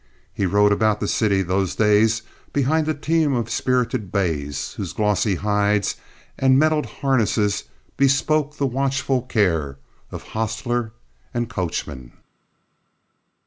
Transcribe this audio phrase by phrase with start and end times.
[0.33, 5.35] He rode about the city those days behind a team of spirited bays, whose glossy
[5.35, 5.95] hides
[6.39, 7.65] and metaled harness
[7.97, 9.77] bespoke the watchful care
[10.09, 10.93] of hostler
[11.35, 12.13] and coachman.